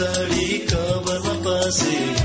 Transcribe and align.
sari 0.00 0.64
kabar 0.64 1.20
mapasi. 1.20 2.19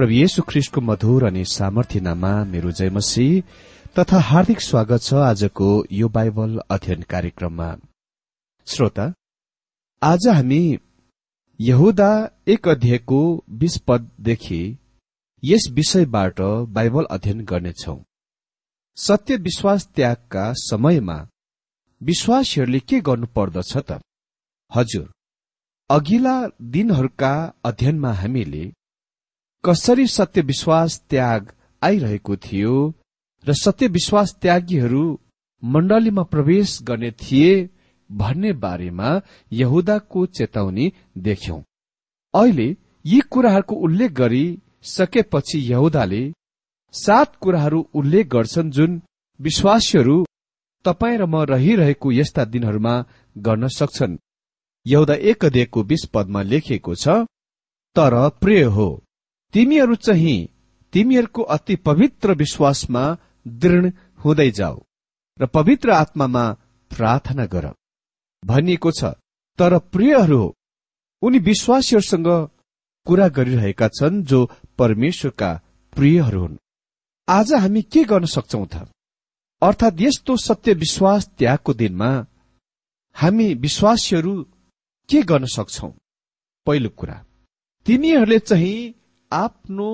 प्रभु 0.00 0.12
येशु 0.12 0.42
ख्रिस्टको 0.48 0.80
मधुर 0.80 1.24
अनि 1.24 1.44
सामर्थ्यनामा 1.44 2.32
मेरो 2.52 2.70
जयमसी 2.78 3.24
तथा 3.98 4.18
हार्दिक 4.28 4.60
स्वागत 4.60 5.02
छ 5.02 5.14
आजको 5.22 5.68
यो 5.92 6.08
बाइबल 6.08 6.56
अध्ययन 6.70 7.02
कार्यक्रममा। 7.10 7.66
श्रोता 8.66 9.06
आज 10.02 10.28
हामी 10.28 10.62
यहुदा 11.60 12.08
एक 12.48 12.68
अध्यायको 12.68 13.20
बीस 13.60 13.76
पददेखि 13.88 14.62
यस 15.42 15.68
विषयबाट 15.72 16.40
बाइबल 16.78 17.04
अध्ययन 17.10 17.44
गर्नेछौ। 17.44 17.98
सत्य 18.96 19.36
विश्वास 19.48 19.88
त्यागका 19.96 20.52
समयमा 20.64 21.20
विश्वासीहरूले 22.00 22.80
के 22.88 23.00
गर्नुपर्दछ 23.00 23.76
त? 23.76 24.00
हजुर 24.70 25.08
अघिल्ला 25.90 26.36
दिनहरूका 26.74 27.34
अध्ययनमा 27.64 28.12
हामीले 28.24 28.66
कसरी 29.64 30.06
सत्य 30.06 30.40
विश्वास 30.40 31.00
त्याग 31.10 31.52
आइरहेको 31.82 32.36
थियो 32.36 32.74
र 33.44 33.52
सत्य 33.52 33.86
विश्वास 33.86 34.34
त्यागीहरू 34.42 35.02
मण्डलीमा 35.62 36.22
प्रवेश 36.22 36.78
गर्ने 36.82 37.10
थिए 37.10 37.68
भन्ने 38.10 38.52
बारेमा 38.52 39.10
यहुदाको 39.52 40.24
चेतावनी 40.26 40.86
देख्यौं। 41.18 41.60
अहिले 42.34 42.68
यी 43.06 43.20
कुराहरूको 43.30 43.76
उल्लेख 43.76 44.12
गरी 44.12 44.46
सकेपछि 44.82 45.58
यहुदाले 45.72 46.22
सात 46.94 47.36
कुराहरू 47.36 47.86
उल्लेख 47.94 48.26
गर्छन् 48.26 48.70
जुन 48.70 49.00
विश्वासीहरू 49.40 50.16
तपाईँ 50.84 51.18
र 51.18 51.26
म 51.26 51.44
रहिरहेको 51.44 52.12
यस्ता 52.12 52.44
दिनहरूमा 52.44 52.94
गर्न 53.36 53.68
सक्छन्। 53.68 54.18
यौदा 54.86 55.14
एक 55.30 55.44
अध्ययको 55.44 55.82
बीस 55.84 56.08
पदमा 56.14 56.42
लेखिएको 56.42 56.94
छ 56.94 57.20
तर 57.96 58.18
प्रिय 58.40 58.62
हो 58.70 58.88
तिमीहरू 59.52 59.94
चाहिँ 59.94 60.48
तिमीहरूको 60.92 61.42
अति 61.42 61.76
पवित्र 61.76 62.34
विश्वासमा 62.34 63.02
दृढ 63.48 63.92
हुँदै 64.24 64.50
जाऊ 64.50 64.80
र 65.40 65.46
पवित्र 65.46 65.90
आत्मामा 65.90 66.44
प्रार्थना 66.90 67.46
गर। 67.46 67.66
भनिएको 68.44 68.90
छ 68.90 69.04
तर 69.58 69.78
प्रियहरू 69.92 70.42
उनी 71.22 71.38
विश्वासीहरूसँग 71.38 72.28
कुरा 73.06 73.28
गरिरहेका 73.28 73.88
छन् 73.88 74.22
जो 74.24 74.38
परमेश्वरका 74.78 75.50
प्रियहरू 75.94 76.40
हुन्। 76.40 76.56
आज 77.28 77.52
हामी 77.52 77.82
के 77.82 78.04
गर्न 78.04 78.24
सक्छौ 78.26 78.64
त? 78.66 78.74
अर्थात् 79.62 80.00
यस्तो 80.00 80.36
सत्य 80.36 80.72
विश्वास 80.74 81.28
त्यागको 81.38 81.72
दिनमा 81.74 82.10
हामी 83.16 83.54
विश्वासीहरू 83.54 84.34
के 85.08 85.22
गर्न 85.22 85.44
सक्छौ? 85.46 85.88
पहिलो 86.66 86.88
कुरा 86.88 87.24
तिमीहरूले 87.86 88.38
चाहिँ 88.38 88.94
आफ्नो 89.32 89.90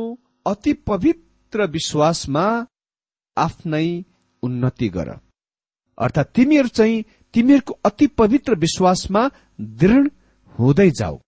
अति 0.47 0.73
पवित्र 0.73 1.67
विश्वासमा 1.67 2.67
आफ्नै 3.37 4.05
उन्नति 4.43 4.89
गर। 4.89 5.09
अर्थात् 5.99 6.35
तिमीहरू 6.35 6.69
चाहिँ 6.69 7.05
तिमीहरूको 7.35 7.79
अति 7.85 8.07
पवित्र 8.07 8.55
विश्वासमा 8.55 9.29
दृढ 9.61 10.11
हुँदै 10.59 10.91
जाऊ। 10.91 11.19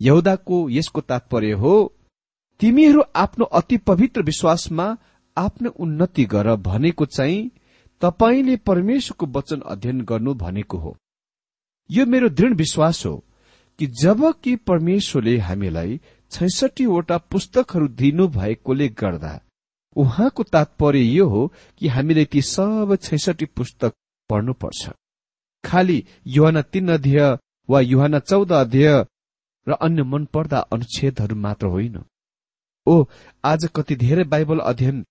यहुदाको 0.00 0.68
यसको 0.70 1.00
तात्पर्य 1.00 1.52
हो 1.52 1.74
तिमीहरू 2.60 3.02
आफ्नो 3.16 3.44
अति 3.44 3.76
पवित्र 3.76 4.22
विश्वासमा 4.22 4.96
आफ्नो 5.36 5.70
उन्नति 5.70 6.24
गर 6.24 6.54
भनेको 6.56 7.06
चाहिँ 7.06 7.50
तपाईँले 8.02 8.56
परमेश्वरको 8.56 9.26
वचन 9.38 9.60
अध्ययन 9.60 10.00
गर्नु 10.00 10.34
भनेको 10.34 10.78
हो। 10.78 10.96
यो 11.90 12.06
मेरो 12.06 12.28
दृढ 12.28 12.56
विश्वास 12.56 13.06
हो 13.06 13.24
कि 13.78 13.86
जब 14.02 14.32
कि 14.42 14.56
परमेश्वरले 14.56 15.38
हामीलाई 15.38 16.00
छैसठीवटा 16.32 17.16
पुस्तकहरू 17.30 17.88
दिनु 17.98 18.26
भएकोले 18.28 18.88
गर्दा 19.00 19.40
उहाँको 19.96 20.42
तात्पर्य 20.44 21.00
यो 21.00 21.26
हो 21.28 21.46
कि 21.78 21.88
हामीले 21.88 22.24
ती 22.24 22.42
सब 22.44 22.96
छैसठी 23.02 23.44
पुस्तक 23.56 23.92
पढ्नुपर्छ। 24.30 24.90
खालि 25.64 26.02
युहान 26.26 26.62
तीन 26.62 26.88
अध्यय 26.92 27.36
वा 27.68 27.80
युहान 27.82 28.18
चौध 28.20 28.52
अध्यय 28.52 29.04
र 29.66 29.72
अन्य 29.80 30.02
मन 30.02 30.24
पर्दा 30.24 30.58
अनुच्छेदहरू 30.72 31.36
मात्र 31.36 31.66
होइन। 31.66 31.96
ओ 32.86 33.04
आज 33.44 33.68
कति 33.74 33.96
धेरै 33.96 34.24
बाइबल 34.24 34.58
अध्ययन 34.62 35.04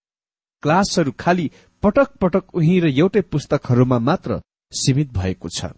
क्लासहरू 0.64 1.12
खालि 1.20 1.50
पटक 1.84 2.10
पटक 2.22 2.56
उही 2.56 2.80
र 2.80 2.88
एउटै 2.90 3.22
पुस्तकहरूमा 3.24 4.00
मात्र 4.00 4.42
सीमित 4.72 5.12
भएको 5.14 5.50
छ। 5.50 5.72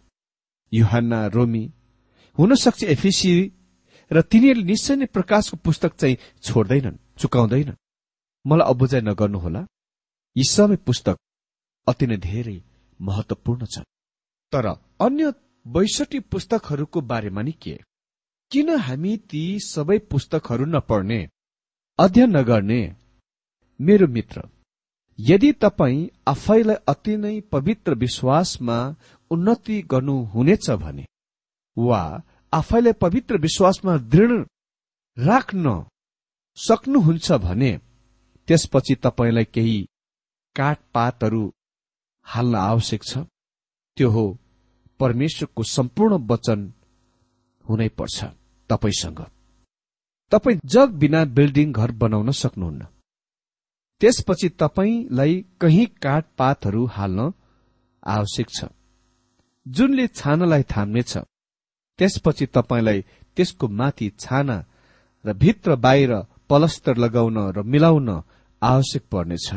युहान्ना 0.71 1.25
रोमी 1.27 1.63
हुन 2.37 2.55
सक्छ 2.55 2.83
एफिसी 2.85 3.31
र 4.11 4.21
तिनीहरूले 4.21 4.63
निश्चय 4.63 4.95
नै 4.95 5.05
प्रकाशको 5.05 5.57
पुस्तक 5.57 5.91
चाहिँ 5.95 6.17
छोड्दैनन् 6.43 6.97
चुकाउँदैनन्। 7.17 7.79
मलाई 8.45 8.67
अबुझाइ 8.69 9.01
नगर्नुहोला 9.01 9.61
यी 10.35 10.43
सबै 10.43 10.75
पुस्तक 10.87 11.17
अति 11.87 12.05
नै 12.07 12.17
धेरै 12.17 12.57
महत्वपूर्ण 12.99 13.65
छन्। 13.65 13.89
तर 14.53 14.65
अन्य 14.99 15.33
बैसठी 15.65 16.19
पुस्तकहरूको 16.31 17.01
बारेमा 17.01 17.41
नि 17.41 17.51
के? 17.51 17.75
किन 18.51 18.69
हामी 18.79 19.17
ती 19.29 19.43
सबै 19.59 19.97
पुस्तकहरू 20.11 20.65
नपढ्ने 20.65 21.19
अध्ययन 21.99 22.37
नगर्ने? 22.37 22.81
मेरो 23.79 24.07
मित्र 24.07 24.49
यदि 25.19 25.51
तपाईँ 25.51 26.07
आफैलाई 26.27 26.75
अति 26.87 27.17
नै 27.17 27.39
पवित्र 27.51 27.93
विश्वासमा 27.95 28.77
उन्नति 29.31 29.81
गर्नुहुनेछ 29.81 30.69
भने 30.69 31.05
वा 31.77 32.01
आफैलाई 32.53 32.93
पवित्र 32.93 33.37
विश्वासमा 33.37 33.97
दृढ 33.97 34.31
राख्न 35.17 35.83
सक्नुहुन्छ 36.57 37.31
भने 37.31 37.71
त्यसपछि 38.47 38.95
तपाईँलाई 38.95 39.45
केही 39.45 39.79
काठपातहरू 40.55 41.43
हाल्न 42.25 42.55
आवश्यक 42.55 43.03
छ। 43.03 43.17
त्यो 43.97 44.09
हो 44.09 44.25
परमेश्वरको 44.99 45.63
सम्पूर्ण 45.63 46.13
वचन 46.29 46.59
हुनै 47.65 47.87
पर्छ 47.89 48.25
तपाईँसँग। 48.69 49.19
तपाईँ 50.31 50.59
जग 50.65 50.89
बिना 50.93 51.25
बिल्डिङ 51.25 51.71
घर 51.71 51.91
बनाउन 51.91 52.31
सक्नुहुन्न। 52.31 52.85
त्यसपछि 54.01 54.49
तपाईँलाई 54.49 55.45
कहीँ 55.61 55.85
काठपातहरू 56.03 56.85
हाल्न 56.85 57.31
आवश्यक 58.07 58.49
छ। 58.49 58.65
जुनले 59.65 60.07
छानालाई 60.07 60.63
थाम्नेछ 60.63 61.17
त्यसपछि 61.99 62.45
तपाईँलाई 62.45 63.01
त्यसको 63.35 63.67
माथि 63.67 64.07
छाना 64.19 64.57
र 65.25 65.33
भित्र 65.33 65.75
बाहिर 65.75 66.11
पलस्तर 66.49 66.97
लगाउन 66.97 67.37
र 67.55 67.61
मिलाउन 67.63 68.09
आवश्यक 68.61 69.03
पर्नेछ। 69.11 69.47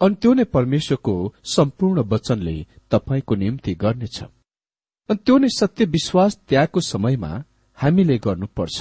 अनि 0.00 0.14
त्यो 0.20 0.32
नै 0.34 0.44
परमेश्वरको 0.56 1.14
सम्पूर्ण 1.44 2.02
वचनले 2.12 2.56
तपाईँको 2.90 3.34
निम्ति 3.34 3.74
गर्नेछ। 3.74 4.18
अनि 5.08 5.22
त्यो 5.24 5.38
नै 5.38 5.48
सत्य 5.48 5.84
विश्वास 5.84 6.32
त्यागको 6.48 6.80
समयमा 6.80 7.32
हामीले 7.78 8.16
गर्नुपर्छ। 8.18 8.78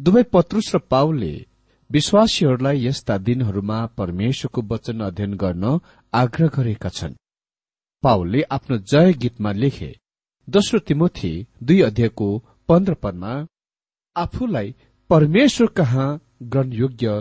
दुवै 0.00 0.22
पत्रुस 0.32 0.74
र 0.74 0.78
पाउलले 0.90 1.34
विश्वासीहरूलाई 1.90 2.86
यस्ता 2.86 3.18
दिनहरूमा 3.18 3.78
परमेश्वरको 3.98 4.60
वचन 4.62 5.00
अध्ययन 5.00 5.34
गर्न 5.34 5.64
आग्रह 6.12 6.48
गरेका 6.56 6.88
छन्। 6.88 7.14
पावलले 8.02 8.40
आफ्नो 8.50 8.76
जय 8.92 9.12
गीतमा 9.12 9.52
लेखे 9.52 9.90
दोस्रो 10.54 10.78
तिमोथी 10.78 11.30
दुई 11.62 11.80
अध्ययको 11.82 12.26
पन्ध्र 12.68 12.94
पदमा 12.94 13.32
आफूलाई 14.16 14.74
परमेश्वर 15.10 15.66
कहाँ 15.78 16.06
ग्रहणयोग्य 16.52 17.12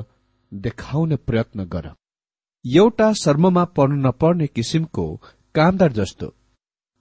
देखाउने 0.52 1.16
प्रयत्न 1.28 1.66
गर। 1.74 1.86
एउटा 2.66 3.12
शर्ममा 3.14 3.64
पर्नु 3.78 3.96
नपर्ने 4.06 4.48
किसिमको 4.48 5.06
कामदार 5.56 5.92
जस्तो 5.92 6.34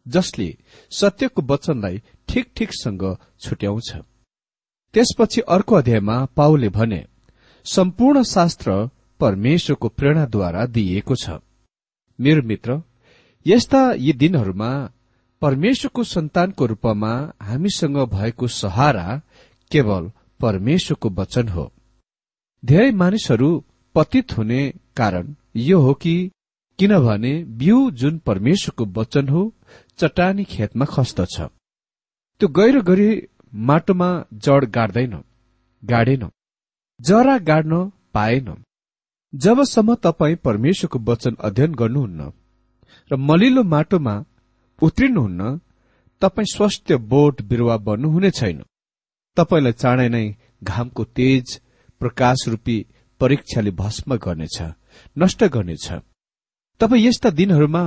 जसले 0.06 0.49
सत्यको 0.92 1.42
वचनलाई 1.52 2.02
ठिक 2.28 2.52
ठिकसँग 2.56 3.04
छुट्याउँछ। 3.40 3.90
त्यसपछि 4.94 5.40
अर्को 5.49 5.75
अध्यायमा 5.76 6.18
पाउले 6.37 6.68
भने 6.76 7.00
सम्पूर्ण 7.66 8.23
शास्त्र 8.35 8.76
परमेश्वरको 9.20 9.88
प्रेरणाद्वारा 9.88 10.66
दिइएको 10.76 11.14
छ। 11.14 11.40
मेरो 12.18 12.42
मित्र 12.42 12.80
यस्ता 13.47 13.82
यी 13.97 14.12
दिनहरूमा 14.12 14.70
परमेश्वरको 15.42 16.02
सन्तानको 16.04 16.66
रूपमा 16.66 17.12
हामीसँग 17.42 17.97
भएको 18.14 18.47
सहारा 18.52 19.07
केवल 19.71 20.11
परमेश्वरको 20.40 21.09
वचन 21.18 21.49
हो। 21.49 21.71
धेरै 22.62 22.90
मानिसहरू 22.92 23.50
पतित 23.95 24.37
हुने 24.38 24.62
कारण 24.97 25.35
यो 25.68 25.78
हो 25.80 25.92
कि 25.95 26.14
किनभने 26.78 27.33
बिउ 27.61 27.78
जुन 28.00 28.18
परमेश्वरको 28.26 28.85
वचन 29.00 29.28
हो 29.28 29.42
चट्टानी 29.99 30.45
खेतमा 30.45 30.85
खस्दछ 30.85 31.37
त्यो 31.40 32.49
गहिरो 32.59 32.83
गरी 32.83 33.09
माटोमा 33.68 34.09
जड 34.45 34.64
गाड्दैन 34.71 35.14
गाडेन 35.83 36.25
जरा 37.00 37.37
गाड्न 37.49 37.73
पाएन। 38.14 38.49
जबसम्म 39.33 39.95
तपाईँ 40.04 40.37
परमेश्वरको 40.45 40.99
वचन 41.09 41.37
अध्ययन 41.40 41.75
गर्नुहुन्न 41.75 42.33
र 43.11 43.16
मलिलो 43.28 43.62
माटोमा 43.75 44.14
उत्रिनुहुन्न 44.82 45.58
तपाईँ 46.23 46.52
स्वस्थ 46.54 46.92
बोट 47.12 47.42
बिरुवा 47.42 47.76
बन्नुहुने 47.87 48.30
छैन। 48.30 48.62
तपाईँलाई 49.37 49.73
चाँडै 49.73 50.08
नै 50.08 50.25
घामको 50.64 51.04
तेज 51.18 51.61
प्रकाश 52.00 52.49
रूपी 52.49 52.76
परीक्षाले 53.20 53.70
भस्म 53.70 54.16
गर्नेछ 54.16 54.56
नष्ट 55.16 55.44
गर्नेछ। 55.54 55.87
तपाईँ 56.80 57.04
यस्ता 57.06 57.30
दिनहरूमा 57.30 57.85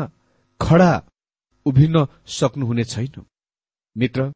खडा 0.60 0.92
उभिन 1.66 1.96
सक्नुहुने 2.28 2.84
छैन। 2.84 3.26
मित्र 3.96 4.32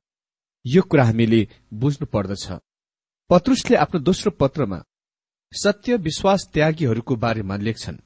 यो 0.65 0.81
कुरा 0.81 1.03
हामीले 1.05 1.41
बुझ्नु 1.73 2.05
पर्दछ 2.05 2.45
पत्रुसले 3.29 3.75
आफ्नो 3.77 3.99
दोस्रो 3.99 4.31
पत्रमा 4.31 4.79
सत्य 5.51 5.95
विश्वास 5.97 6.49
त्यागीहरूको 6.53 7.15
बारेमा 7.15 7.55
लेख्छन्। 7.57 7.97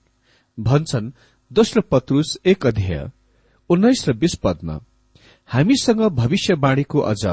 भन्छन् 0.58 1.12
दोस्रो 1.52 1.82
पत्रुस 1.92 2.38
एक 2.46 2.66
अध्यय 2.68 3.12
उन्नाइस 3.70 4.10
र 4.10 4.14
बीस 4.14 4.36
पदमा 4.36 4.76
हामीसँग 5.50 6.02
भविष्यवाणीको 6.02 7.00
अझ 7.00 7.24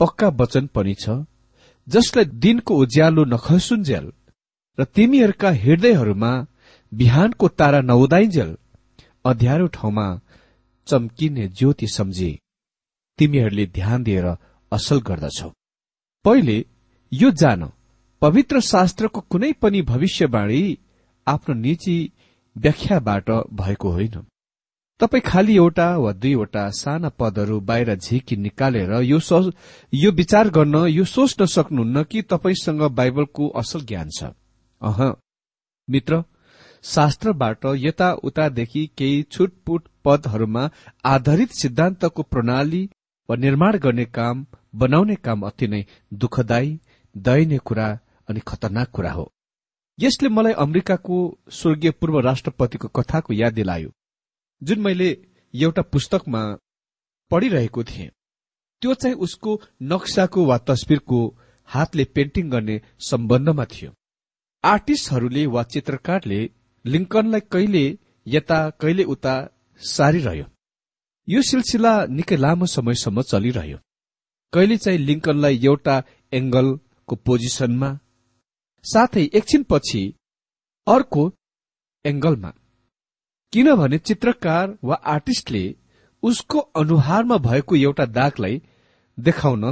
पक्का 0.00 0.28
वचन 0.40 0.66
पनि 0.66 0.94
छ 0.94 1.08
जसलाई 1.88 2.24
दिनको 2.24 2.74
उज्यालो 2.76 3.24
नखसुन्जेल 3.24 4.06
र 4.78 4.84
तिमीहरूका 4.84 5.50
हृदयहरूमा 5.50 6.32
बिहानको 6.92 7.48
तारा 7.48 7.80
नउदाइन्जेल 7.80 8.56
अध्यारो 9.24 9.66
ठाउँमा 9.66 10.06
चम्किने 10.86 11.48
ज्योति 11.48 11.86
सम्झे। 11.86 12.38
तिमीहरूले 13.18 13.66
ध्यान 13.66 14.02
दिएर 14.02 14.26
असल 14.72 15.00
गर्दछौ। 15.00 15.48
पहिले 16.24 16.64
यो 17.12 17.30
जान 17.30 17.70
पवित्र 18.22 18.60
शास्त्रको 18.60 19.20
कुनै 19.20 19.52
पनि 19.52 19.82
भविष्यवाणी 19.82 20.62
आफ्नो 21.26 21.54
निजी 21.54 21.96
व्याख्याबाट 22.56 23.30
भएको 23.52 23.90
होइन। 23.90 24.26
तपाई 25.02 25.20
खालि 25.20 25.54
एउटा 25.56 25.86
वा 25.98 26.10
दुईवटा 26.22 26.68
साना 26.70 27.08
पदहरू 27.18 27.58
बाहिर 27.68 27.94
झिकी 27.96 28.36
निकालेर 28.36 28.90
यो 29.02 29.18
यो 29.92 30.10
विचार 30.12 30.48
गर्न 30.48 30.74
यो 30.88 31.04
सोच्न 31.04 31.46
सक्नुहुन्न 31.54 32.02
कि 32.10 32.22
तपाईँसँग 32.22 32.82
बाइबलको 32.98 33.48
असल 33.60 33.80
ज्ञान 33.84 34.10
छ। 34.16 34.30
अह 34.80 35.00
मित्र 35.88 36.22
शास्त्रबाट 36.84 37.66
यता 37.76 38.12
उतादेखि 38.22 38.82
केही 38.98 39.22
छुटपुट 39.30 39.88
पदहरूमा 40.04 40.62
आधारित 41.04 41.50
सिद्धान्तको 41.52 42.22
प्रणाली 42.22 42.82
वा 43.28 43.36
निर्माण 43.36 43.78
गर्ने 43.78 44.04
काम 44.18 44.44
बनाउने 44.74 45.14
काम 45.24 45.42
अति 45.46 45.66
नै 45.68 45.82
दुःखदायी 46.14 46.78
दयनीय 47.14 47.58
कुरा 47.64 47.88
अनि 48.28 48.40
खतरनाक 48.46 48.90
कुरा 48.90 49.12
हो। 49.12 49.26
यसले 49.98 50.28
मलाई 50.28 50.52
अमेरिकाको 50.58 51.18
स्वर्गीय 51.50 51.90
पूर्व 51.90 52.18
राष्ट्रपतिको 52.20 52.88
कथाको 52.88 53.34
याद 53.34 53.52
दिलायो। 53.52 53.90
जुन 54.62 54.80
मैले 54.80 55.10
एउटा 55.54 55.82
पुस्तकमा 55.82 56.42
पढिरहेको 57.30 57.84
थिएँ 57.84 58.10
त्यो 58.82 58.94
चाहिँ 58.94 59.16
उसको 59.16 59.60
नक्साको 59.82 60.44
वा 60.46 60.58
तस्विरको 60.58 61.18
हातले 61.68 62.04
पेन्टिङ 62.04 62.50
गर्ने 62.50 62.80
सम्बन्धमा 63.00 63.64
थियो। 63.64 63.90
आर्टिस्टहरूले 64.64 65.44
वा 65.46 65.62
चित्रकारले 65.72 66.40
लिङ्कनलाई 66.84 67.40
कहिले 67.52 67.84
यता 68.26 68.58
कहिले 68.80 69.04
उता 69.04 69.34
सारिरह्यो। 69.80 70.46
यो 71.28 71.42
सिलसिला 71.42 71.92
निकै 72.06 72.36
लामो 72.36 72.66
समयसम्म 72.66 73.22
चलिरह्यो। 73.22 73.78
कहिले 74.52 74.76
चाहिँ 74.76 74.98
लिङ्कनलाई 74.98 75.60
एउटा 75.64 75.96
एंगलको 76.32 77.14
पोजिसनमा 77.26 77.90
साथै 78.84 79.24
एकछिनपछि 79.38 80.02
अर्को 80.86 81.22
एंगलमा 82.04 82.52
किनभने 83.52 83.98
चित्रकार 83.98 84.76
वा 84.84 84.94
आर्टिस्टले 84.94 85.64
उसको 86.22 86.58
अनुहारमा 86.58 87.36
भएको 87.38 87.76
एउटा 87.76 88.04
दागलाई 88.18 88.60
देखाउन 89.18 89.64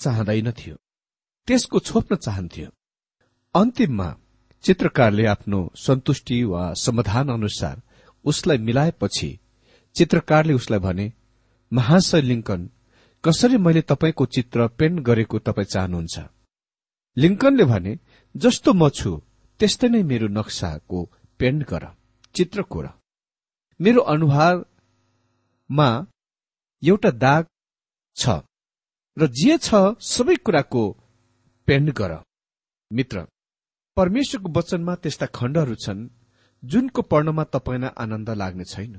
चाहँदैनथ्यो 0.00 0.74
त्यसको 1.48 1.78
छोप्न 1.78 2.16
चाहन्थ्यो। 2.16 2.68
अन्तिममा 3.54 4.08
चित्रकारले 4.64 5.26
आफ्नो 5.26 5.60
सन्तुष्टि 5.76 6.42
वा 6.44 6.62
समाधान 6.84 7.28
अनुसार 7.28 7.82
उसलाई 8.24 8.58
मिलाएपछि 8.58 9.30
चित्रकारले 9.96 10.52
उसलाई 10.52 10.80
भने 10.80 11.12
महाशय 11.72 12.20
लिङ्कन 12.20 12.70
कसरी 13.24 13.56
मैले 13.56 13.82
तपाईँको 13.90 14.26
चित्र 14.26 14.68
पेन्ट 14.78 15.00
गरेको 15.00 15.38
तपाईँ 15.38 15.72
चाहनुहुन्छ? 15.74 16.16
लिङ्कनले 17.16 17.64
भने 17.64 17.98
जस्तो 18.34 18.72
म 18.72 18.88
छु 18.88 19.20
त्यस्तै 19.60 19.88
नै 19.88 20.02
मेरो 20.02 20.28
नक्साको 20.38 20.98
पेन्ट 21.40 21.70
गर 21.70 21.84
चित्र 22.34 22.62
कोर। 22.62 22.86
मेरो 23.80 24.00
अनुहारमा 24.12 25.88
एउटा 26.82 27.10
दाग 27.24 27.46
छ 28.16 28.40
र 29.16 29.26
जे 29.32 29.56
छ 29.58 29.80
सबै 30.06 30.36
कुराको 30.36 30.84
पेन्ट 31.68 31.90
गर। 31.98 32.12
मित्र 32.90 33.24
परमेश्वरको 33.96 34.48
वचनमा 34.58 34.94
त्यस्ता 35.02 35.26
खण्डहरू 35.34 35.74
छन् 35.74 36.08
जुनको 36.62 37.02
पढ्नमा 37.02 37.44
तपाईँलाई 37.54 37.96
आनन्द 37.96 38.30
लाग्ने 38.40 38.64
छैन। 38.64 38.92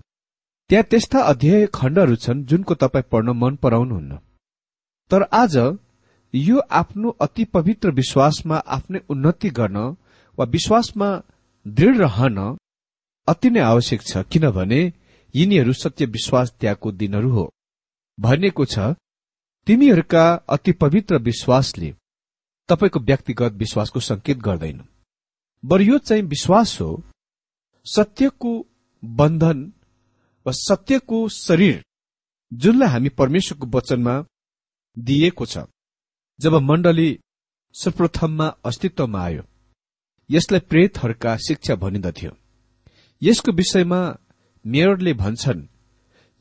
त्यहाँ 0.69 0.85
त्यस्ता 0.91 1.19
अध्याय 1.23 1.65
खण्डहरू 1.73 2.15
छन् 2.15 2.45
जुनको 2.45 2.73
तपाईँ 2.75 3.09
पढ्न 3.11 3.29
मन 3.41 3.55
पराउनुहुन्न। 3.63 4.17
तर 5.11 5.21
आज 5.33 5.55
यो 6.33 6.57
आफ्नो 6.71 7.09
अति 7.21 7.43
पवित्र 7.55 7.91
विश्वासमा 7.91 8.57
आफ्नै 8.75 8.99
उन्नति 9.09 9.49
गर्न 9.49 9.77
वा 10.37 10.45
विश्वासमा 10.47 11.09
दृढ 11.65 11.97
रहन 11.97 12.37
अति 13.27 13.49
नै 13.49 13.59
आवश्यक 13.61 14.01
छ 14.01 14.17
किनभने 14.31 14.79
यिनीहरू 15.33 15.73
सत्य 15.73 16.05
विश्वास 16.05 16.51
त्यागको 16.59 16.91
दिनहरू 16.91 17.29
हो। 17.29 17.45
भनिएको 18.17 18.65
छ 18.65 18.93
तिमीहरूका 19.67 20.25
अति 20.49 20.71
पवित्र 20.81 21.17
विश्वासले 21.19 21.93
तपाईँको 22.69 22.99
व्यक्तिगत 22.99 23.53
विश्वासको 23.53 23.99
संकेत 23.99 24.37
गर्दैन। 24.37 24.83
बर 25.63 25.81
यो 25.81 25.97
चाहिँ 25.97 26.23
विश्वास 26.23 26.77
हो 26.81 26.89
सत्यको 27.85 28.53
बन्धन 29.03 29.59
वा 30.45 30.51
सत्यको 30.57 31.27
शरीर 31.29 31.83
जुनलाई 32.51 32.89
हामी 32.89 33.09
परमेश्वरको 33.09 33.67
वचनमा 33.77 34.15
दिएको 34.97 35.45
छ। 35.45 35.65
जब 36.39 36.53
मण्डली 36.61 37.09
सर्वप्रथममा 37.75 38.47
अस्तित्वमा 38.65 39.19
आयो 39.23 39.43
यसलाई 40.29 40.59
प्रेतहरूका 40.69 41.35
शिक्षा 41.37 41.75
भनिन्दथ्यो 41.75 42.31
यसको 43.21 43.51
विषयमा 43.51 44.01
मेयरले 44.65 45.13
भन्छन् 45.13 45.65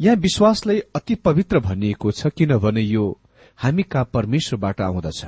यहाँ 0.00 0.16
विश्वासलाई 0.16 0.78
अति 0.94 1.14
पवित्र 1.14 1.58
भनिएको 1.60 2.10
छ 2.10 2.26
किनभने 2.26 2.82
यो 2.82 3.04
हामी 3.58 3.82
कहाँ 3.82 4.10
परमेश्वरबाट 4.14 4.80
आउँदछ 4.80 5.24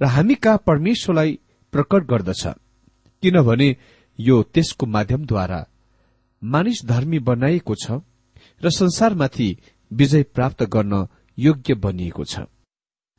र 0.00 0.06
हामी 0.06 0.34
कहाँ 0.34 0.62
परमेश्वरलाई 0.66 1.38
प्रकट 1.72 2.06
गर्दछ 2.06 2.46
किनभने 3.22 3.76
यो 4.18 4.42
त्यसको 4.42 4.86
माध्यमद्वारा 4.86 5.64
मानिस 6.42 6.84
धर्मी 6.86 7.18
बनाइएको 7.18 7.74
छ 7.74 8.00
र 8.62 8.70
संसारमाथि 8.70 9.56
विजय 9.90 10.22
प्राप्त 10.22 10.62
गर्न 10.62 11.06
योग्य 11.38 11.74
बनिएको 11.74 12.24
छ। 12.24 12.40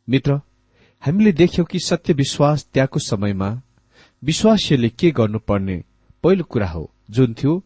मित्र 0.08 0.42
हामीले 1.04 1.32
देख्यौं 1.32 1.66
कि 1.66 1.80
सत्य 1.80 2.14
विश्वास 2.14 2.66
त्यहाँको 2.74 3.00
समयमा 3.00 3.50
विश्वासीले 4.24 4.90
के 4.90 5.12
गर्नुपर्ने 5.12 5.84
पहिलो 6.24 6.44
कुरा 6.44 6.68
हो। 6.68 6.92
जुन 7.10 7.34
थियो 7.34 7.64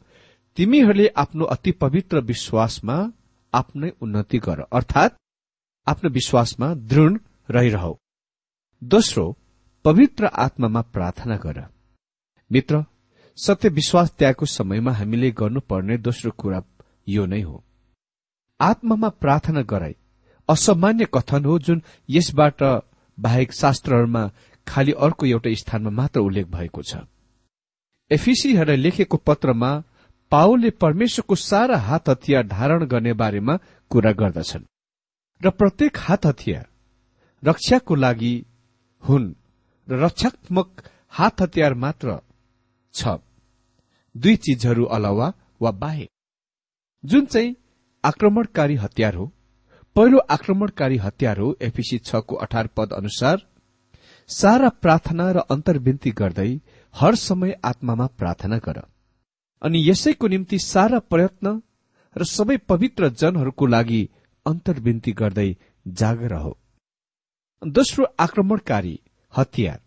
तिमीहरूले 0.57 1.07
आफ्नो 1.17 1.45
अति 1.45 1.71
पवित्र 1.71 2.19
विश्वासमा 2.21 3.12
आफ्नै 3.53 3.89
उन्नति 4.01 4.39
गर। 4.39 4.60
अर्थात 4.74 5.17
आफ्नो 5.88 6.10
विश्वासमा 6.10 6.74
दृढ 6.74 7.19
रहिरह। 7.51 7.95
दोस्रो 8.83 9.25
पवित्र 9.86 10.25
आत्मामा 10.25 10.81
प्रार्थना 10.81 11.36
गर। 11.36 11.65
मित्र 12.51 12.86
सत्य 13.38 13.69
विश्वास 13.69 14.12
त्यागको 14.12 14.45
समयमा 14.45 14.91
हामीले 14.91 15.31
गर्नुपर्ने 15.31 15.98
दोस्रो 15.98 16.31
कुरा 16.31 16.62
यो 17.10 17.25
नै 17.25 17.41
हो। 17.41 17.63
आत्मामा 18.60 19.10
प्रार्थना 19.10 19.62
गराई। 19.62 19.95
असामान्य 20.50 21.05
कथन 21.13 21.45
हो 21.45 21.60
जुन 21.60 21.81
यसबाट 22.10 22.63
बाहेक 23.17 23.53
शास्त्रहरूमा 23.53 24.31
खालि 24.67 24.91
अर्को 24.91 25.25
एउटा 25.25 25.53
स्थानमा 25.53 25.89
मात्र 25.89 26.19
उल्लेख 26.19 26.48
भएको 26.48 26.81
छ। 26.81 26.95
एफिसीहरूलाई 28.11 28.77
लेखेको 28.77 29.17
पत्रमा 29.17 29.71
पाओले 30.31 30.69
परमेश्वरको 30.69 31.35
सारा 31.35 31.77
हात 31.77 32.09
हतियार 32.09 32.47
धारण 32.47 32.85
गर्ने 32.85 33.13
बारेमा 33.13 33.55
कुरा 33.91 34.11
गर्दछन्। 34.11 34.63
र 35.41 35.49
प्रत्येक 35.49 35.97
हात 35.97 36.25
हतियार 36.25 36.65
रक्षाको 37.43 37.95
लागि 37.95 38.33
हुन् 39.03 39.33
र 39.87 39.99
रक्षात्मक 40.03 40.81
हात 41.09 41.41
हतियार 41.41 41.73
मात्र 41.73 42.19
छ। 42.93 43.17
दुई 44.15 44.35
चिजहरू 44.35 44.85
अलावा 44.85 45.33
वा 45.61 45.71
बाहेक। 45.71 46.09
जुन 47.03 47.25
चाहिँ 47.25 47.55
आक्रमणकारी 48.03 48.75
हतियार 48.75 49.15
हो 49.15 49.25
पहिलो 49.95 50.17
आक्रमणकारी 50.29 50.97
हतियार 50.97 51.39
हो 51.39 51.55
एफिसी 51.61 51.97
छको 51.97 52.35
अठार 52.35 52.67
पद 52.67 52.93
अनुसार 52.93 53.37
सारा 54.29 54.69
प्रार्थना 54.69 55.31
र 55.31 55.37
अन्तर्विन्ती 55.50 56.11
गर्दै 56.11 56.51
हर 56.95 57.15
समय 57.15 57.55
आत्मामा 57.65 58.07
प्रार्थना 58.19 58.57
गर। 58.57 58.81
अनि 59.61 59.79
यसैको 59.89 60.27
निम्ति 60.27 60.57
सारा 60.59 60.99
प्रयत्न 61.01 61.61
र 62.15 62.23
सबै 62.25 62.57
पवित्र 62.69 63.09
जनहरूको 63.11 63.65
लागि 63.65 64.01
अन्तर्विन्ती 64.45 65.11
गर्दै 65.13 65.55
जागर 65.85 66.33
हो। 66.33 66.57
दोस्रो 67.61 68.05
आक्रमणकारी 68.19 68.99
हतियार 69.33 69.79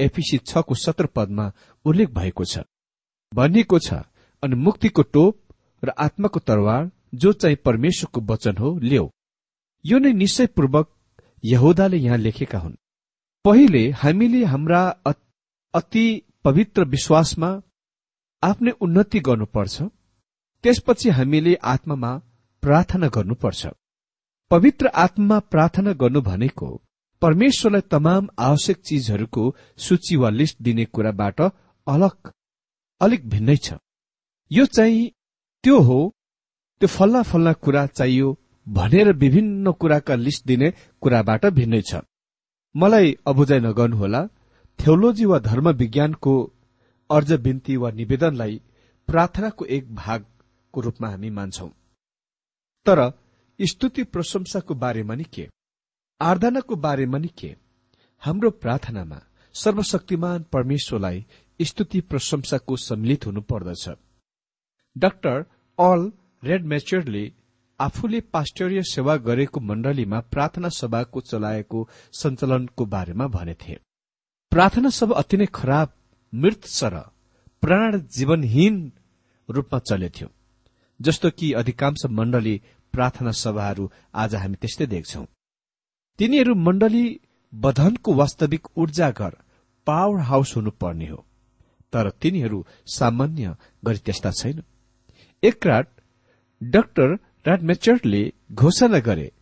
एफिसी 0.00 0.38
छको 0.38 0.74
सत्र 0.74 1.06
पदमा 1.06 1.52
उल्लेख 1.84 2.10
भएको 2.10 2.44
छ। 2.44 2.64
भनिएको 3.32 3.78
छ 3.78 4.02
अनि 4.42 4.56
मुक्तिको 4.56 5.02
टोप 5.14 5.38
र 5.82 5.92
आत्माको 5.98 6.40
तरवार 6.40 6.90
जो 7.14 7.32
चाहिँ 7.32 7.56
परमेश्वरको 7.64 8.20
वचन 8.32 8.56
हो 8.56 8.78
ल्याऊ। 8.80 9.08
यो 9.84 9.98
नै 9.98 10.12
निश्चयपूर्वक 10.14 10.88
यहुदाले 11.44 11.96
यहाँ 11.98 12.18
लेखेका 12.18 12.58
हुन्। 12.58 12.76
पहिले 13.44 13.82
हामीले 13.92 14.44
हाम्रा 14.44 14.82
अति 15.74 16.06
पवित्र 16.44 16.84
विश्वासमा 16.84 17.48
आफ्नै 18.42 18.70
उन्नति 18.80 19.18
गर्नुपर्छ 19.26 19.82
त्यसपछि 20.64 21.08
हामीले 21.10 21.54
आत्मामा 21.72 22.10
प्रार्थना 22.62 23.08
गर्नुपर्छ। 23.16 23.66
पवित्र 24.50 24.86
आत्मामा 25.04 25.38
प्रार्थना 25.52 25.92
गर्नु 26.00 26.20
भनेको 26.30 26.68
परमेश्वरलाई 27.22 27.88
तमाम 27.90 28.28
आवश्यक 28.38 28.76
चिजहरूको 28.88 29.44
सूची 29.86 30.16
वा 30.16 30.30
लिस्ट 30.30 30.56
दिने 30.62 30.84
कुराबाट 30.94 31.40
अलग 31.86 32.32
अलिक 33.00 33.28
भिन्नै 33.28 33.56
छ। 33.56 33.78
यो 34.50 34.66
चाहिँ 34.66 35.10
त्यो 35.64 35.78
हो 35.88 36.00
त्यो 36.80 36.88
फल्ला 36.88 37.22
फल्ला 37.30 37.52
कुरा 37.64 37.86
चाहियो 37.98 38.36
भनेर 38.66 39.12
विभिन्न 39.16 39.72
कुराका 39.80 40.14
लिस्ट 40.26 40.46
दिने 40.46 40.72
कुराबाट 41.02 41.46
भिन्नै 41.58 41.82
छ। 41.82 42.02
मलाई 42.74 43.16
अबुझाइ 43.26 43.60
नगर्नुहोला 43.60 44.22
थियोलोजी 44.78 45.24
वा 45.24 45.38
धर्म 45.38 45.68
विज्ञानको 45.68 46.32
अर्ज 47.10 47.32
बिन्ती 47.32 47.76
वा 47.76 47.90
निवेदनलाई 47.90 48.60
प्रार्थनाको 49.08 49.64
एक 49.64 49.94
भागको 49.94 50.80
रूपमा 50.80 51.08
हामी 51.08 51.30
मान्छौ। 51.30 51.66
तर 52.86 53.00
स्तुति 53.60 54.04
प्रशंसाको 54.04 54.74
बारेमा 54.74 55.14
नि 55.14 55.24
के? 55.24 55.48
आराधनाको 56.20 56.76
बारेमा 56.76 57.18
नि 57.18 57.28
के? 57.28 57.56
हाम्रो 58.22 58.50
प्रार्थनामा 58.50 59.20
सर्वशक्तिमान 59.54 60.42
परमेश्वरलाई 60.52 61.26
स्तुति 61.60 62.00
प्रशंसाको 62.00 62.76
सम्मिलित 62.76 63.26
हुनु 63.26 63.40
पर्दछ। 63.40 63.88
डाक्टर 64.98 65.44
अल 65.78 66.12
रेड 66.44 66.64
मेचरले 66.64 67.32
आफूले 67.80 68.20
पास्टरीय 68.20 68.82
सेवा 68.82 69.16
गरेको 69.16 69.60
मण्डलीमा 69.60 70.20
प्रार्थना 70.20 70.68
सभाको 70.68 71.20
चलाएको 71.20 71.88
सञ्चालनको 72.12 72.86
बारेमा 72.86 73.26
भनेथे। 73.26 73.78
प्रार्थना 74.52 74.88
सभा 74.88 75.14
अति 75.14 75.36
नै 75.36 75.46
खराब 75.46 75.92
मृत 76.32 76.64
सर 76.64 76.94
प्राण 77.62 77.98
जीवनहीन 78.16 78.74
रूपमा 79.48 79.78
चलेथ्यो। 79.78 80.28
जस्तो 81.00 81.30
कि 81.30 81.52
अधिकांश 81.52 82.04
मण्डली 82.10 82.60
प्रार्थना 82.94 83.30
सभाहरू 83.30 83.90
आज 84.14 84.34
हामी 84.34 84.54
त्यस्तै 84.54 84.86
देख्छौ। 84.86 85.24
तिनीहरू 86.18 86.54
मण्डली 86.54 87.04
बधनको 87.52 88.14
वास्तविक 88.14 88.68
ऊर्जा 88.76 89.10
घर 89.10 89.36
पावर 89.86 90.20
हाउस 90.20 90.56
हुनुपर्ने 90.56 91.08
हो। 91.08 91.24
तर 91.92 92.10
तिनीहरू 92.10 92.64
सामान्य 92.86 93.56
गरी 93.84 93.98
त्यस्ता 93.98 94.30
छैन। 94.30 94.62
एक 95.42 95.66
रात 95.66 95.90
डाक्टर 96.62 97.14
राडमेचर्टले 97.46 98.22
घोषणा 98.52 98.98
गरे 98.98 99.32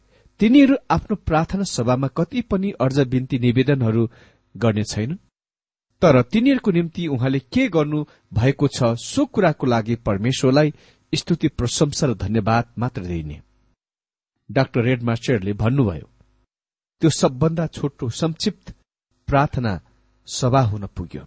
तिनीहरू 0.41 0.75
आफ्नो 0.91 1.17
प्रार्थना 1.17 1.65
सभामा 1.71 2.09
कति 2.09 2.41
पनि 2.43 2.71
अर्ज 2.81 3.01
बिन्ती 3.01 3.39
निवेदनहरू 3.39 4.11
गर्ने 4.57 4.85
छैन 4.85 5.19
तर 6.03 6.23
तिनीहरूको 6.23 6.71
निम्ति 6.71 7.07
उहाँले 7.07 7.39
के 7.39 7.69
गर्नु 7.69 8.05
भएको 8.35 8.69
छ 8.69 8.95
सो 9.01 9.27
कुराको 9.27 9.67
लागि 9.67 9.95
परमेश्वरलाई 10.07 10.73
स्तुति 11.13 11.49
प्रशंसा 11.49 12.07
र 12.07 12.15
धन्यवाद 12.15 12.73
मात्र 12.79 13.03
दिने 13.03 13.41
डाक्टर 14.51 14.85
रेड 14.85 15.03
मास्टरले 15.03 15.53
भन्नुभयो 15.53 16.09
त्यो 17.03 17.11
सबभन्दा 17.11 17.67
छोटो 17.67 18.09
संक्षिप्त 18.11 18.75
प्रार्थना 19.29 19.81
सभा 20.29 20.61
हुन 20.61 20.87
पुग्यो। 20.87 21.25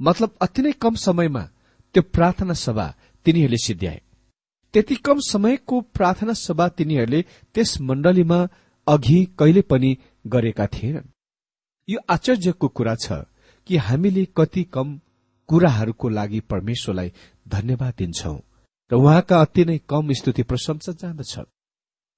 मतलब 0.00 0.36
अति 0.40 0.62
नै 0.62 0.72
कम 0.72 0.94
समयमा 0.94 1.42
त्यो 1.94 2.02
प्रार्थना 2.02 2.54
सभा 2.54 2.86
तिनीहरूले 3.26 3.56
सिद्ध्याए 3.56 4.00
त्यति 4.74 4.94
कम 4.96 5.18
समयको 5.28 5.80
प्रार्थना 5.80 6.32
सभा 6.32 6.68
तिनीहरूले 6.68 7.22
त्यस 7.54 7.80
मण्डलीमा 7.80 8.38
अघि 8.86 9.24
कहिले 9.38 9.62
पनि 9.62 9.96
गरेका 10.26 10.66
थिएनन्। 10.66 11.11
यो 11.88 11.98
आश्चर्यको 12.10 12.68
कुरा 12.68 12.94
छ 12.94 13.24
कि 13.66 13.76
हामीले 13.76 14.24
कति 14.36 14.62
कम 14.74 14.98
कुराहरूको 15.48 16.08
लागि 16.08 16.40
परमेश्वरलाई 16.40 17.12
धन्यवाद 17.48 17.94
दिन्छौ 17.98 18.36
र 18.90 18.94
उहाँका 18.94 19.40
अति 19.40 19.64
नै 19.64 19.78
कम 19.88 20.12
स्तुति 20.12 20.42
प्रशंसा 20.42 20.92
जाँदछ 20.92 21.38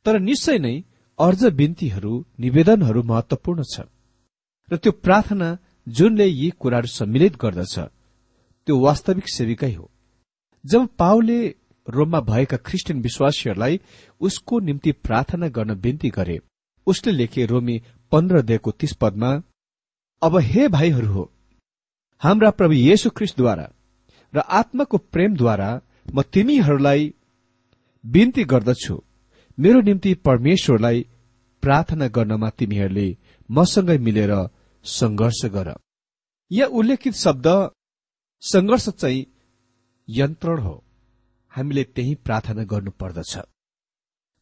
तर 0.07 0.19
निश्चय 0.21 0.59
नै 0.59 0.75
अर्ज 1.19 1.45
बिन्तीहरू 1.55 2.13
निवेदनहरू 2.41 3.03
महत्वपूर्ण 3.03 3.63
छ। 3.73 3.81
र 4.69 4.77
त्यो 4.77 4.93
प्रार्थना 4.93 5.49
जुनले 5.87 6.27
यी 6.27 6.51
कुराहरू 6.61 6.87
सम्मिलित 6.89 7.37
गर्दछ 7.37 7.79
त्यो 7.79 8.79
वास्तविक 8.81 9.29
सेविकै 9.29 9.73
हो। 9.73 9.91
जब 10.65 10.87
पावले 10.99 11.39
रोममा 11.87 12.21
भएका 12.21 12.57
ख्रिस्टियन 12.57 13.01
विश्वासीहरूलाई 13.03 13.81
उसको 14.21 14.61
निम्ति 14.61 14.93
प्रार्थना 15.05 15.49
गर्न 15.49 15.75
बिन्ती 15.81 16.11
गरे 16.11 16.39
उसले 16.87 17.13
लेखे 17.13 17.47
रोमी 17.47 17.77
पन्ध्र 18.13 18.43
दिएको 18.43 18.71
तीस 18.71 18.93
पदमा 18.93 19.31
अब 20.25 20.37
हे 20.43 20.69
भाइहरू 20.69 21.07
हो 21.13 21.23
हाम्रा 22.23 22.51
प्रभु 22.59 22.75
येशु 22.75 23.11
ख्रिस्टद्वारा 23.17 23.67
र 24.35 24.43
आत्माको 24.59 24.99
प्रेमद्वारा 25.15 25.69
म 26.15 26.23
तिमीहरूलाई 26.35 27.03
बिन्ती 28.05 28.45
गर्दछु। 28.45 28.97
मेरो 29.59 29.81
निम्ति 29.81 30.15
परमेश्वरलाई 30.29 31.07
प्रार्थना 31.63 32.09
गर्नमा 32.09 32.51
तिमीहरूले 32.59 33.07
मसँगै 33.49 33.99
मिलेर 33.99 34.33
संघर्ष 34.85 35.45
गर। 35.57 35.69
यहाँ 36.51 36.71
उल्लेखित 36.71 37.15
शब्द 37.15 37.47
संघर्ष 38.43 38.89
चाहिँ 38.91 39.27
यन्त्रण 40.09 40.59
हो। 40.59 40.75
हामीले 41.53 41.85
त्यही 41.85 42.15
प्रार्थना 42.27 42.65
गर्नुपर्दछ। 42.73 43.39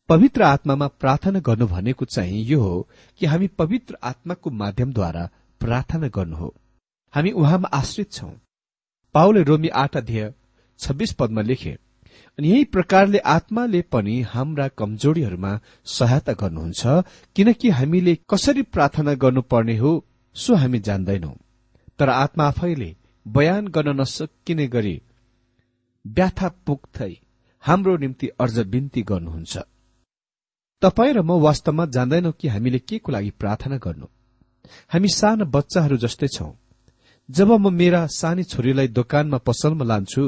पवित्र 0.09 0.43
आत्मामा 0.45 0.87
प्रार्थना 1.03 1.41
गर्नु 1.47 1.67
भनेको 1.67 2.05
चाहिँ 2.05 2.43
यो 2.47 2.61
हो 2.61 2.89
कि 3.21 3.27
हामी 3.27 3.49
पवित्र 3.61 3.97
आत्माको 4.03 4.51
माध्यमद्वारा 4.63 5.29
प्रार्थना 5.63 6.09
गर्नु 6.09 6.37
हो। 6.37 6.55
हामी 7.15 7.31
उहाँमा 7.31 7.69
आश्रित 7.73 8.13
छौं। 8.13 8.31
पाउले 9.15 9.43
रोमी 9.43 9.69
आठ 9.69 9.97
अध्यय 9.97 10.33
छब्बीस 10.81 11.13
पदमा 11.13 11.43
लेखे 11.43 11.77
अनि 12.39 12.49
यही 12.49 12.65
प्रकारले 12.65 13.19
आत्माले 13.19 13.81
पनि 13.93 14.21
हाम्रा 14.23 14.69
कमजोरीहरूमा 14.69 15.53
सहायता 15.87 16.33
गर्नुहुन्छ 16.33 16.83
किनकि 17.37 17.69
हामीले 17.71 18.15
कसरी 18.31 18.63
प्रार्थना 18.75 19.15
गर्नुपर्ने 19.15 19.77
हो 19.79 19.93
सो 20.37 20.55
हामी 20.55 20.79
जान्दैनौ। 20.79 21.33
तर 21.99 22.09
आत्मा 22.09 22.45
आफैले 22.45 22.91
बयान 23.27 23.69
गर्न 23.69 24.01
नसकिने 24.01 24.67
गरी 24.67 24.97
व्याथा 26.05 26.49
पुग्दै 26.67 27.13
हाम्रो 27.65 27.97
निम्ति 27.97 28.27
अर्ज 28.41 28.59
बिन्ती 28.73 29.03
गर्नुहुन्छ। 29.03 29.59
तपाईँ 30.83 31.15
र 31.15 31.21
म 31.23 31.39
वास्तवमा 31.41 31.87
जान्दैनौ 31.87 32.33
कि 32.33 32.49
हामीले 32.49 32.79
के 32.79 32.99
को 32.99 33.13
लागि 33.13 33.31
प्रार्थना 33.31 33.77
गर्नु। 33.77 34.07
हामी 34.89 35.09
साना 35.09 35.45
बच्चाहरू 35.45 35.97
जस्तै 35.97 36.29
छौं। 36.29 36.53
जब 37.29 37.51
म 37.53 37.73
मेरा 37.73 38.07
सानी 38.07 38.45
छोरीलाई 38.45 38.89
दोकानमा 38.89 39.39
पसलमा 39.39 39.85
लान्छु 39.85 40.23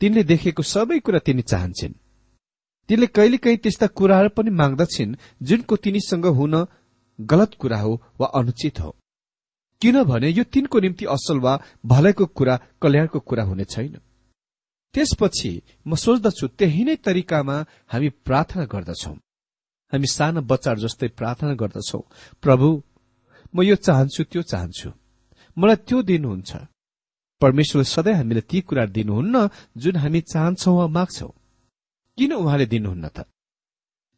तिनले 0.00 0.22
देखेको 0.22 0.62
सबै 0.62 0.98
कुरा 0.98 1.18
तिनी 1.18 1.42
चाहन्छन्। 1.42 1.94
तिनले 2.88 3.06
कहिलेकाहीँ 3.06 3.58
त्यस्ता 3.58 3.86
कुराहरू 3.86 4.28
पनि 4.28 4.50
माग्दछिन् 4.50 5.16
जुनको 5.42 5.76
तिनीसँग 5.76 6.26
हुन 6.38 6.54
गलत 7.18 7.54
कुरा 7.54 7.78
हो 7.80 7.92
वा 8.20 8.26
अनुचित 8.38 8.80
हो। 8.80 8.90
किनभने 9.82 10.28
यो 10.28 10.44
तिनको 10.44 10.78
निम्ति 10.80 11.04
असल 11.04 11.38
वा 11.38 11.52
भलाइको 11.86 12.26
कुरा 12.26 12.54
कल्याणको 12.82 13.18
कुरा 13.20 13.44
हुने 13.44 13.64
छैन। 13.64 13.94
त्यसपछि 14.94 15.50
म 15.86 15.94
सोच्दछु 15.94 16.46
त्यही 16.58 16.84
नै 16.84 16.96
तरिकामा 16.96 17.56
हामी 17.88 18.08
प्रार्थना 18.26 18.64
गर्दछौ। 18.64 19.12
हामी 19.92 20.06
साना 20.06 20.40
बच्चाहरू 20.40 20.80
जस्तै 20.80 21.08
प्रार्थना 21.18 21.54
गर्दछौ 21.54 22.00
प्रभु 22.42 22.66
म 23.54 23.62
यो 23.62 23.76
चाहन्छु 23.76 24.24
त्यो 24.24 24.42
चाहन्छु। 24.42 24.88
मलाई 25.56 25.76
त्यो 25.76 26.02
दिनुहुन्छ। 26.02 26.50
परमेश्वरले 27.40 27.84
सधैँ 27.84 28.14
हामीले 28.14 28.40
ती 28.40 28.60
कुरा 28.60 28.84
दिनुहुन्न 28.86 29.48
जुन 29.76 29.96
हामी 29.96 30.20
चाहन्छौ 30.20 30.70
वा 30.78 30.86
माग्छौ। 30.86 31.28
किन 32.18 32.32
उहाँले 32.32 32.66
दिनुहुन्न 32.66 33.08
त? 33.08 33.18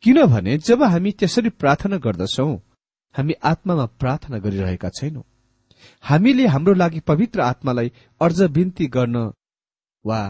किनभने 0.02 0.58
जब 0.58 0.82
हामी 0.82 1.10
त्यसरी 1.12 1.50
प्रार्थना 1.60 1.96
गर्दछौ 1.96 2.48
हामी 3.14 3.32
आत्मामा 3.42 3.86
प्रार्थना 4.00 4.38
गरिरहेका 4.38 4.88
छैनौं। 4.88 5.22
हामीले 6.02 6.46
हाम्रो 6.46 6.74
लागि 6.74 7.00
पवित्र 7.00 7.40
आत्मालाई 7.40 7.92
अर्ज 8.20 8.42
बिन्ती 8.42 8.86
गर्न 8.86 9.16
वा 10.04 10.20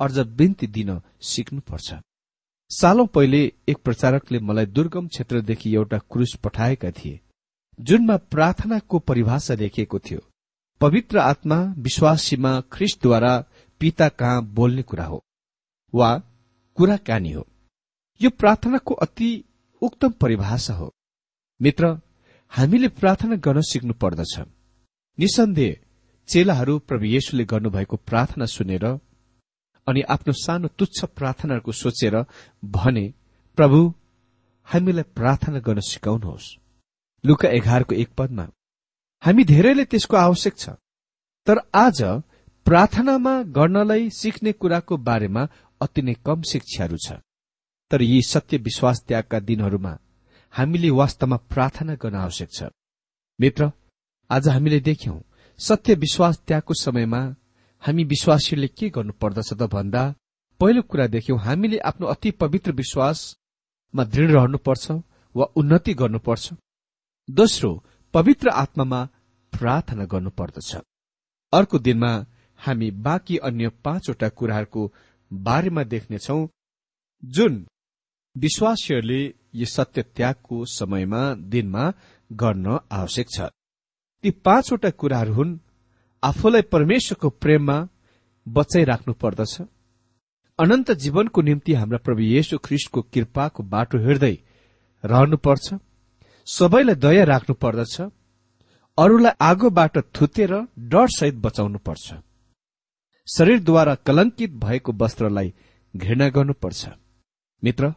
अर्ज 0.00 0.18
बिन्ती 0.18 0.66
दिन 0.66 1.00
सिक्नुपर्छ। 1.22 1.94
सालौं 2.70 3.06
पहिले 3.06 3.40
एक 3.68 3.78
प्रचारकले 3.84 4.38
मलाई 4.38 4.66
दुर्गम 4.66 5.06
क्षेत्रदेखि 5.08 5.74
एउटा 5.74 5.98
क्रुस 5.98 6.34
पठाएका 6.44 6.90
थिए। 6.90 7.20
जुनमा 7.78 8.16
प्रार्थनाको 8.16 8.98
परिभाषा 8.98 9.54
लेखिएको 9.54 9.98
थियो। 9.98 10.20
पवित्र 10.80 11.18
आत्मा 11.18 11.56
विश्वासीमा 11.78 12.60
ख्रिस्टद्वारा 12.72 13.32
पिता 13.80 14.08
कहाँ 14.08 14.42
बोल्ने 14.44 14.82
कुरा 14.82 15.04
हो 15.04 15.22
वा 15.94 16.10
कुराकानी 16.78 17.32
हो। 17.32 17.46
यो 18.20 18.30
प्रार्थनाको 18.30 18.94
अति 18.94 19.30
उक्तम 19.82 20.10
परिभाषा 20.10 20.74
हो। 20.74 20.90
मित्र 21.60 22.00
हामीले 22.52 22.88
प्रार्थना 22.88 23.36
गर्न 23.36 23.60
सिक्नु 23.60 23.94
पर्दछ। 23.94 24.38
निसन्देह 25.18 25.76
चेलाहरू 26.28 26.78
प्रभु 26.78 27.04
येशुले 27.04 27.44
गर्नुभएको 27.44 27.96
प्रार्थना 27.96 28.46
सुनेर 28.46 28.84
अनि 29.86 30.00
आफ्नो 30.08 30.32
सानो 30.32 30.68
तुच्छ 30.68 31.04
प्रार्थनाहरूको 31.04 31.72
सोचेर 31.72 32.16
भने 32.64 33.06
प्रभु 33.58 33.80
हामीलाई 34.68 35.02
प्रार्थना 35.16 35.58
गर्न 35.58 35.80
सिकाउनुहोस्। 35.80 36.56
लुका 37.24 37.48
एघारको 37.48 37.94
एक 37.94 38.10
पदमा 38.18 38.46
हामी 39.22 39.44
धेरैले 39.44 39.84
त्यसको 39.84 40.16
आवश्यक 40.16 40.54
छ 40.58 40.70
तर 41.46 41.58
आज 41.74 42.02
प्रार्थनामा 42.66 43.34
गर्नलाई 43.56 44.08
सिक्ने 44.12 44.52
कुराको 44.52 44.96
बारेमा 45.08 45.42
अति 45.80 46.02
नै 46.02 46.14
कम 46.26 46.42
शिक्षाहरू 46.50 46.96
छ। 47.04 47.12
तर 47.90 48.02
यी 48.02 48.20
सत्य 48.22 48.56
विश्वास 48.58 49.02
त्यागका 49.08 49.38
दिनहरूमा 49.40 49.92
हामीले 50.54 50.90
वास्तवमा 50.90 51.36
प्रार्थना 51.52 51.94
गर्न 51.94 52.16
आवश्यक 52.16 52.50
छ। 52.52 52.68
मित्र 53.38 53.70
आज 54.30 54.48
हामीले 54.48 54.80
देख्यौं 54.80 55.18
सत्य 55.60 55.94
विश्वास 55.94 56.40
त्यागको 56.46 56.74
समयमा 56.74 57.22
हामी 57.82 58.04
विश्वासीले 58.04 58.68
के 58.68 58.88
गर्नुपर्दछ 58.96 59.52
त 59.52 59.62
भन्दा 59.72 60.02
पहिलो 60.60 60.82
कुरा 60.82 61.06
देख्यौं 61.06 61.38
हामीले 61.40 61.78
आफ्नो 61.90 62.06
अति 62.06 62.30
पवित्र 62.42 62.72
विश्वासमा 62.72 64.04
दृढ 64.04 64.30
रहनुपर्छ 64.30 64.90
वा 65.34 65.44
उन्नति 65.56 65.94
गर्नुपर्छ। 65.94 66.52
दोस्रो 67.30 67.70
पवित्र 68.14 68.48
आत्मामा 68.48 69.00
प्रार्थना 69.52 70.04
गर्नुपर्दछ 70.04 70.74
अर्को 71.52 71.78
दिनमा 71.78 72.08
हामी 72.58 72.90
बाँकी 73.06 73.36
अन्य 73.48 73.68
पाँचवटा 73.84 74.28
कुराहरूको 74.28 74.82
बारेमा 75.30 75.82
देख्नेछौ 75.84 76.38
जुन 77.22 77.66
विश्वासीहरूले 78.36 79.20
यी 79.54 79.66
सत्य 79.66 80.02
त्यागको 80.16 80.64
समयमा 80.72 81.22
दिनमा 81.52 81.84
गर्न 82.30 82.78
आवश्यक 82.92 83.26
छ। 83.36 83.48
ती 84.24 84.30
पाँचवटा 84.46 84.90
कुराहरू 84.90 85.32
हुन् 85.32 85.58
आफूलाई 86.22 86.62
परमेश्वरको 86.62 87.28
प्रेममा 87.42 87.76
बचाइराख्नु 88.46 89.14
पर्दछ। 89.14 89.54
अनन्त 90.58 90.90
जीवनको 91.02 91.42
निम्ति 91.42 91.72
हाम्रा 91.74 91.98
प्रभु 91.98 92.22
येशु 92.22 92.58
ख्रिस्टको 92.58 93.02
कृपाको 93.12 93.62
बाटो 93.74 93.98
हिँड्दै 93.98 94.34
रहनुपर्छ 95.04 95.66
सबैलाई 96.50 96.94
दया 96.94 97.24
राख्नु 97.24 97.54
पर्दछ 97.54 98.00
अरूलाई 98.98 99.32
आगोबाट 99.40 99.98
थुतेर 100.14 100.52
डरसहित 100.92 101.34
बचाउनु 101.34 101.78
पर्छ। 101.78 102.06
शरीरद्वारा 103.26 103.94
कलंकित 104.06 104.50
भएको 104.64 104.92
वस्त्रलाई 104.92 105.52
घृणा 105.94 106.28
गर्नुपर्छ। 106.28 106.88
मित्र 107.62 107.94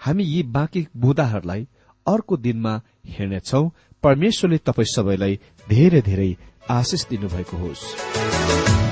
हामी 0.00 0.24
यी 0.24 0.42
बाँकी 0.56 0.86
बुदाहरूलाई 0.96 1.68
अर्को 2.06 2.36
दिनमा 2.36 2.80
हेर्नेछौ। 3.06 3.62
परमेश्वरले 4.02 4.58
तपाईँ 4.58 4.92
सबैलाई 4.94 5.40
धेरै 5.68 6.02
धेरै 6.02 6.30
आशिष 6.70 7.08
दिनुभएको 7.08 7.56
होस्। 7.56 8.85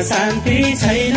शान्ति 0.00 0.76
छैन। 0.80 1.16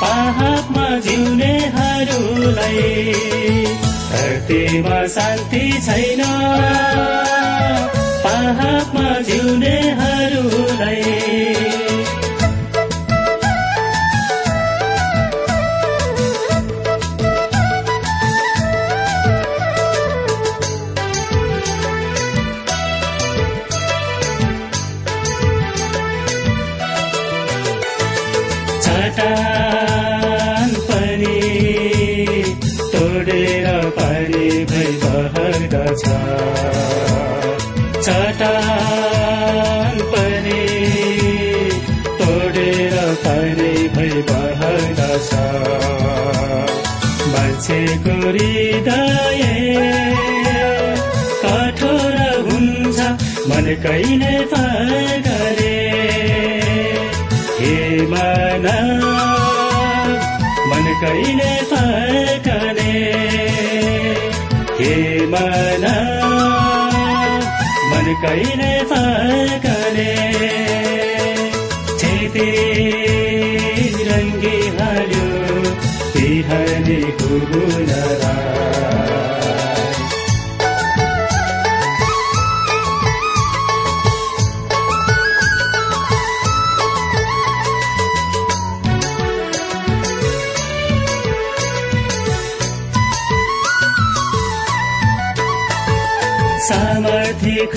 पाहाडमा 0.00 0.98
जिउनेहरूलाई 0.98 2.82
धरतीमा 4.12 5.06
शान्ति 5.06 5.82
छैन। 5.86 6.22
पाहाडमा 8.44 9.10
जिउनेहरूलाई 9.26 11.02
चट्टान 28.86 30.74
पनि 30.90 31.40
तोडेर 42.18 42.94
पानी 43.24 43.72
भई 43.94 44.22
बहदछ 44.30 45.30
मान्छेको 47.32 48.16
हृदय 48.24 49.42
कठोर 51.44 52.18
हुन्छ 52.48 52.98
मन 53.50 53.70
कहिले 53.86 54.34
पगरे 54.52 55.78
हे 57.60 57.76
मन 58.12 58.68
मन 60.70 60.92
कहिले 61.04 61.52
पगरे 61.72 62.92
हे 64.80 64.94
मना 65.34 65.94
कहिले 68.22 68.72
फर्कने 68.90 70.12
छेते 72.00 72.46
रङ्गी 74.08 74.56
हाल्यो 74.78 75.26
बिहानी 76.14 77.00
कुबुलरा 77.20 78.34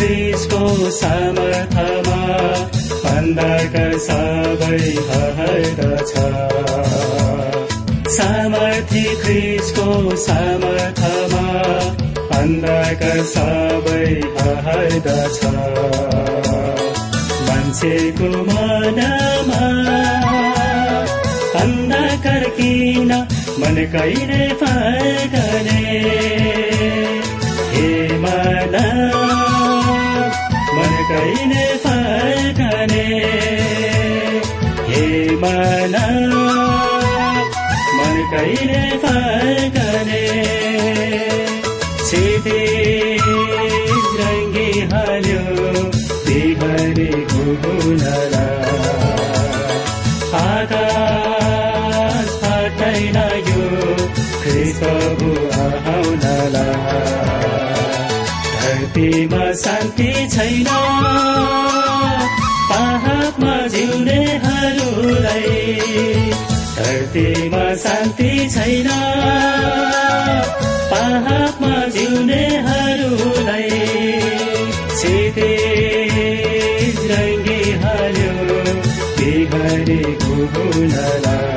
ख्रिसको 0.07 0.89
समर्थमा 0.95 2.19
अन्धकार 3.13 3.95
सबै 4.03 4.77
हर्दछ 5.07 6.11
सामर्थी 8.17 9.03
ख्रिसको 9.23 9.87
समर्थमा 10.25 11.41
अन्धकार 12.37 13.19
सबै 13.33 14.05
हर्दछ 14.67 15.41
मान्छेको 17.49 18.31
मनमा 18.51 19.65
अन्धकार 21.63 22.47
किन 22.61 23.11
मन 23.65 23.83
कहिले 23.97 24.47
फर्कने 24.63 25.83
हे 27.75 27.91
मना 28.23 28.87
कहिले 31.09 31.65
फर्कने 31.83 33.05
मन 35.41 35.95
मन 37.97 38.15
कहिले 38.31 38.81
फर्कने 39.03 40.23
सिधे 42.09 42.63
रङ्गी 44.19 44.69
हाल्यो 44.93 45.43
बिहारी 46.27 47.09
घुनला 47.23 48.45
आकाश 50.41 52.29
फाट्दैन 52.43 53.17
यो 53.49 53.65
ख्रिस्टबु 54.43 55.31
आउनला 55.67 56.67
धरतीमा 58.97 59.53
शान्ति 59.53 60.09
छैन। 60.27 60.67
पाहाडमा 62.69 63.67
जिउनेहरूलाई 63.67 65.51
धरतीमा 66.77 67.75
शान्ति 67.75 68.31
छैन। 68.49 68.89
पाहाडमा 70.91 71.73
जिउनेहरूलाई 71.87 73.69
सिधे 75.01 75.53
रङ्गी 77.11 77.61
हाल्यो। 77.83 78.33
बिहारी 79.17 80.01
घुनला 80.17 81.56